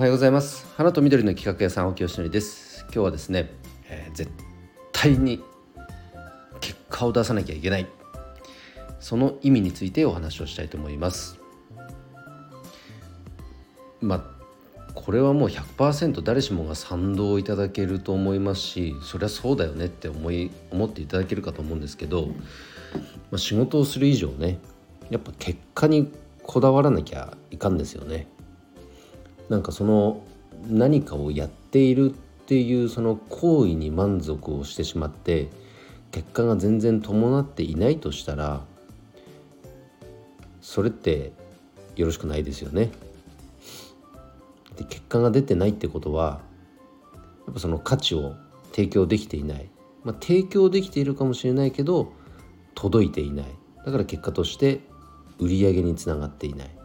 [0.00, 0.66] おはようございます。
[0.78, 2.84] 花と緑の企画屋さん青木よしのりです。
[2.84, 3.50] 今日はですね、
[3.86, 4.32] えー、絶
[4.92, 5.44] 対に
[6.58, 7.86] 結果を出さなきゃいけない。
[8.98, 11.38] その意味についてお話をしたいと思います。
[14.00, 22.32] まあこれはもう100%誰しもが賛同いただけると思いますしそりゃそうだよねって思い思っていただけるかと思うんですけど、ま
[23.32, 24.60] あ、仕事をする以上ね
[25.10, 26.10] やっぱ結果に
[26.42, 28.28] こだわらなきゃいかんですよね。
[29.50, 30.22] なんかその
[30.68, 32.14] 何かをやっているっ
[32.46, 35.50] ていうその行為に満足をしてしまって
[36.12, 38.62] 結果が全然伴っていないとしたら
[40.60, 41.32] それって
[41.96, 42.90] よろしくないですよね。
[44.76, 46.40] で結果が出てないってことは
[47.46, 48.36] やっぱその価値を
[48.72, 49.68] 提供できていない、
[50.04, 52.12] まあ、提供できているかもしれないけど
[52.76, 53.46] 届いていない。
[53.84, 54.80] だから結果として
[55.38, 56.79] 売り上げにつながっていない。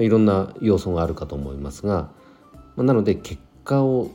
[0.00, 2.10] まあ、いろんな要素があるかと思いますが、
[2.74, 4.10] まあ、なので結果を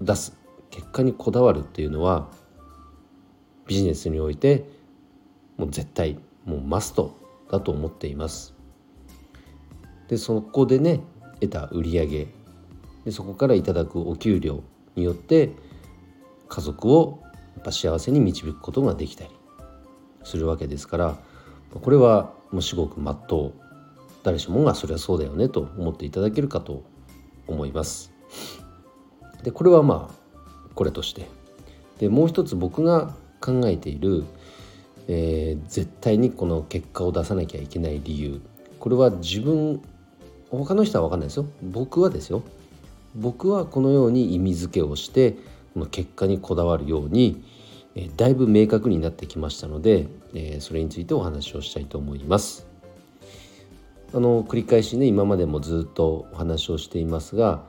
[0.00, 0.34] 出す
[0.70, 2.30] 結果にこだわるっていうのは
[3.66, 4.64] ビジネスにおいて
[5.58, 7.14] もう絶対もうマスト
[7.50, 8.54] だと思っています。
[10.08, 11.00] でそこでね
[11.40, 12.26] 得た売り上げ
[13.04, 14.62] でそこからいただくお給料
[14.96, 15.50] によって
[16.48, 17.20] 家族を
[17.56, 19.30] やっぱ幸せに導くことができたり
[20.24, 21.18] するわけですから
[21.70, 23.67] これはもう至極まっとう
[24.28, 26.84] 誰しもがそれはそうだよねと思っていただけるかと
[27.46, 28.12] 思います。
[29.42, 31.26] でこれはまあこれとして
[31.98, 34.24] でもう一つ僕が考えている、
[35.06, 38.42] えー、絶対にこの結果を出さなきゃいけない理由
[38.78, 39.80] これは自分
[40.50, 42.42] 他の人は分かんないですよ僕はですよ
[43.14, 45.36] 僕はこのように意味付けをして
[45.72, 47.42] この結果にこだわるように、
[47.94, 52.67] えー、だいぶ明確になってきましたので、えー、それについてお話をしたいと思います。
[54.14, 57.62] あの繰り返しね今までもずっとお話をしていますが、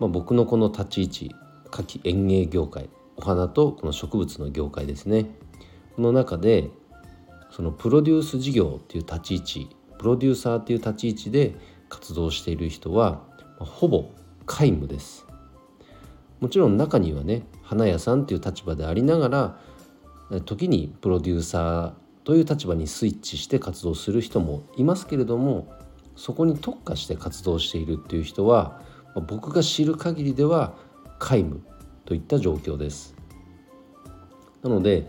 [0.00, 1.34] まあ、僕のこの立ち位置
[1.70, 5.26] 夏季園芸業界お花とこの植物の業界ですね。
[5.96, 6.70] この中で
[7.50, 11.56] そのプロデュース事業っていう立ち位置プロデューサーっていう立ち位置で
[11.88, 13.22] 活動している人は
[13.58, 14.10] ほぼ
[14.46, 15.26] 皆無です。
[16.40, 19.28] もちろん中にはね花屋さんっていう立場でありなが
[20.30, 25.66] ら時にプロデューサーという立場にスイッチして活動する人もいますけれども
[26.14, 28.82] そこに特化して活動しているっていう人は
[29.26, 30.74] 僕が知る限りでは
[31.18, 31.62] 皆無
[32.04, 33.14] といった状況です。
[34.62, 35.08] なので、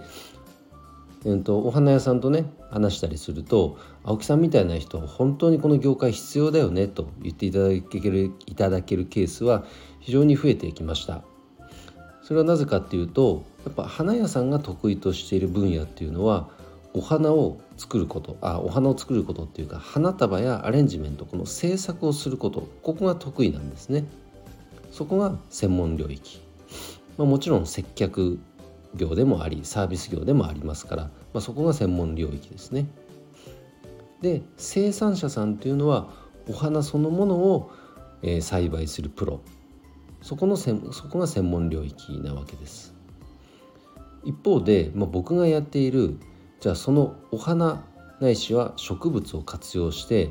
[1.26, 9.66] えーと、お花屋さんとね話したりすると青木さんみたいな人本当にこの業界必要だよねと言っていただけるいただけるケースは
[10.00, 11.26] 非常に増えてきました。
[12.22, 16.58] それはなぜかっていうとやっぱ花屋さんが得意としている分野っていうのは
[16.94, 24.06] お花を作ることあお花を作ることっていうか花束やアレンジメントこの制作をすることここが得意なんですね。
[24.92, 26.42] そこが専門領域、
[27.18, 28.40] まあ、もちろん接客
[28.96, 32.88] 業でもありサービス業でもありますから、まあ、そこが専門領域ですね。
[34.22, 36.10] で生産者さんっていうのは
[36.50, 37.72] お花そのものを、
[38.24, 39.42] えー、栽培するプロ。
[40.22, 40.76] そこのそ
[41.10, 42.94] こが専門領域なわけです。
[44.26, 46.18] 一方で、まあ、僕がやっている
[46.60, 47.86] じゃあそのお花
[48.20, 50.30] ないしは植物を活用して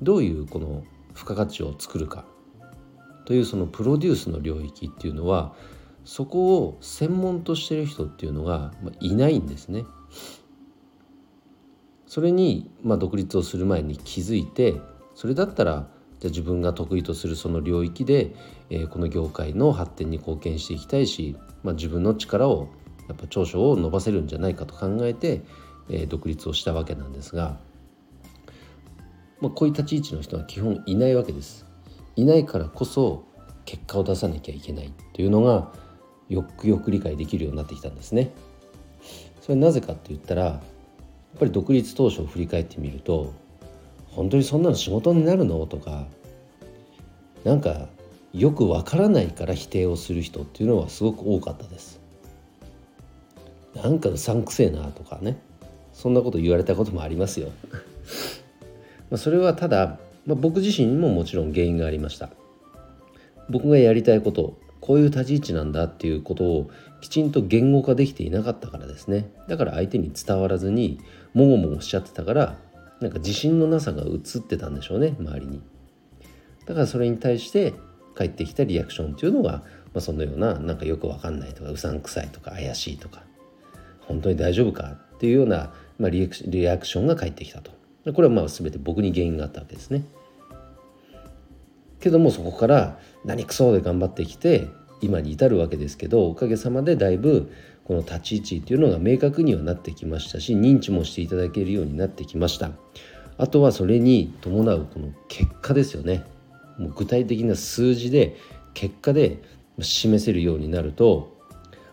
[0.00, 0.82] どういうこの
[1.14, 2.24] 付加価値を作るか
[3.26, 5.54] というそのプロデュースの領域っていうのは
[6.04, 9.84] そこを専門としてる人っていうのがいないんですね。
[12.06, 14.80] それにまあ独立をする前に気づいて
[15.14, 15.88] それだったら
[16.18, 18.34] じゃあ自分が得意とするその領域で、
[18.68, 22.68] えー、この業界の発展に貢献していきたいし、まあ、自分の力を
[23.10, 25.42] やっぱ長所を伸ばせるんじゃないかと考えて、
[25.88, 27.58] えー、独立をしたわけなんですが、
[29.40, 31.66] まあ、こういう立ち位置の人は基本いないわけです。
[32.14, 33.24] いないからこそ
[33.64, 35.72] 結果を出さなきゃいけないというのが
[36.28, 38.30] よくよく理解できるようになってきたんですね。
[39.40, 40.60] それなぜかって言ったらや
[41.36, 43.32] っぱり独立当初を振り返ってみると
[44.08, 45.66] 本当にそんなの仕事になるの？
[45.66, 46.06] とか
[47.44, 47.88] なんか
[48.32, 51.99] よくわからないから否定をする人っていうのはすごく多かったです。
[53.82, 55.38] なんかうさんくせえなとかね
[55.92, 57.48] そんなこと言われたこともありますよ。
[59.10, 62.30] まそれはただ、まあ、僕自身にももちろん原因がありました。
[63.48, 69.30] 僕がやりたいことこういう立ち位置なんだっていうことをきちんと言語化できていなかったからですね。
[69.48, 71.00] だから相手に伝わらずに
[71.34, 72.58] もごもごしちゃってたから
[73.00, 75.60] なんか自信のなさが映ってたんでしょうね周りに。
[76.66, 77.74] だからそれに対して
[78.14, 79.64] 返ってきたリアクションっていうのが、ま
[79.96, 83.22] あ、そのようななんかよくわかんないとかうさんくさいとか怪しいとか
[84.10, 86.24] 本当に大丈夫かっていうような、まあ、リ
[86.68, 87.70] アクションが返ってきたと。
[88.12, 90.02] これはまあ全て僕に原因があったわけですね。
[92.00, 94.68] けどもそこから何くそで頑張ってきて
[95.02, 97.52] 今に至るわけですけどおかげさまでだいぶ
[97.84, 102.70] この立ち位置っていうのが明確にはなってきましたし認知もしていただけるようになってきました。
[103.36, 106.24] あとはそれに伴うこの結果ですよね。
[106.78, 108.36] もう具体的な数字で
[108.74, 109.42] 結果で
[109.80, 111.36] 示せるようになると、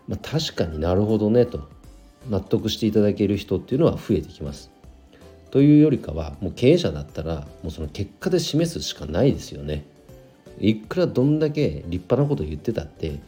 [0.08, 1.68] まあ、確かになるほどねと。
[2.28, 4.70] 納得していただける人っていうのは増えてきます。
[5.50, 9.84] というよりかはもう経営者だったらもうその結果で示すしかないですよね。
[10.60, 13.18] いくらどんだけ立派なこと言ってたって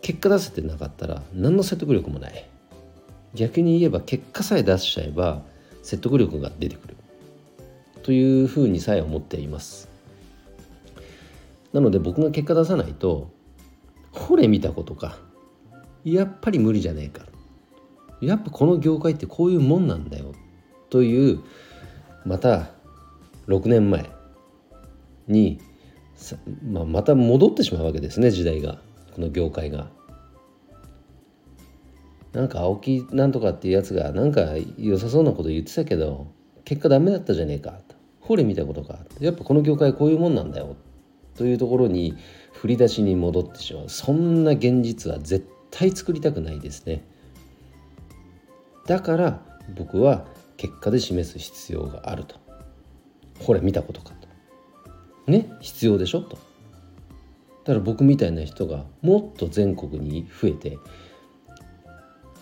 [0.00, 2.48] 結果出せてなかったら何の説得力もない。
[3.34, 5.42] 逆に言えば結果さえ出しちゃえば
[5.82, 6.96] 説得力が出てくる。
[8.02, 9.88] というふうにさえ思っています。
[11.72, 13.30] なので僕が結果出さないと
[14.12, 15.18] ほれ見たことか。
[16.04, 17.26] やっぱり無理じゃねえか。
[18.20, 20.32] やっぱこの業界ってこういうもんなんだよ
[20.90, 21.40] という
[22.24, 22.70] また
[23.46, 24.10] 6年前
[25.26, 25.60] に
[26.64, 28.78] まあ、また戻ってしまうわけですね時代が。
[29.14, 29.90] この業界が。
[32.32, 36.26] なんか青木なんとかっていうやつがなんか良さそうなこと言ってたけど
[36.64, 37.80] 結果ダメだったじゃねえか。
[38.20, 38.98] ほれ見たことか。
[39.20, 40.76] やっぱこの業界こういうもんなんだよ
[41.36, 42.16] というところに
[42.52, 43.88] 振り出しに戻ってしまう。
[43.88, 47.04] そんな現実は絶対作りたくないですね。
[48.88, 49.40] だから
[49.76, 50.24] 僕は
[50.56, 52.36] 結果で示す必要があると。
[53.38, 54.14] ほれ見たことか
[55.26, 55.30] と。
[55.30, 55.46] ね？
[55.60, 56.36] 必要でしょと。
[56.36, 60.78] だから僕みたいな人がもっと全国に増えて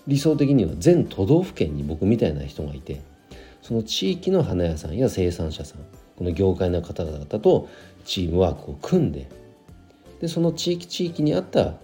[0.06, 3.00] 理想的には全都道府県に僕みたいな人がいて
[3.60, 5.80] その地域の花屋さんや生産者さん
[6.14, 7.68] この業界の方々と
[8.04, 9.28] チームワークを組んで
[10.20, 11.74] でその地域地域に合った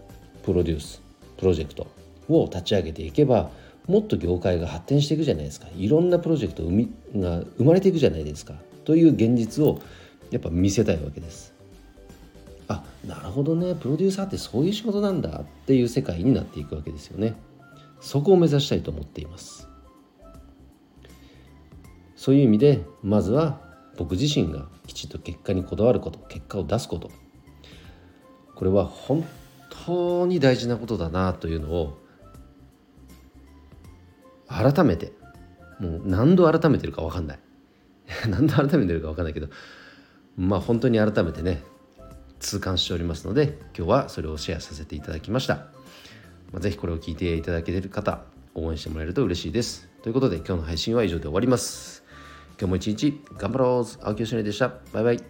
[0.45, 1.03] プロデュース
[1.37, 1.89] プロジェクト
[2.29, 3.51] を立ち上げていけば
[3.87, 5.67] もっと業界が発展していくじゃないですか。
[5.77, 6.63] いろんなプロジェクト
[7.19, 8.55] が生まれていくじゃないですか。
[8.85, 9.81] という現実を
[10.31, 11.53] やっぱ見せたいわけです。
[12.69, 13.75] あなるほどね。
[13.75, 17.35] プロデューサーってそういう仕事なんだっていう世界になっていくわけですよね。
[18.01, 19.69] そこを目指したいと思っています。
[22.17, 23.61] そういう意味でまずは
[23.97, 27.11] 僕自身がきちっと結果にこだわること結果を出すこと。
[28.55, 29.25] これは本
[29.87, 31.99] 当に大事なことだなというのを
[34.53, 35.13] 改めて。
[35.81, 37.39] もう何度改めてるか分かんない。
[38.29, 39.49] 何度改めてるか分 かんないけど
[40.37, 41.63] まあ本当に改めてね
[42.41, 45.55] 痛感しておりますので今日はそれをシェアさせていただきました、
[46.53, 48.23] まあ、ぜひこれを聞いていただけてる方
[48.55, 49.89] 応援してもらえると嬉しいです。
[50.03, 52.05] ということで今日の配信は以上で終わります。
[52.59, 53.85] 今日も一日頑張ろう。
[54.05, 54.75] 青木よしのりでした。
[54.93, 55.23] バイバイ。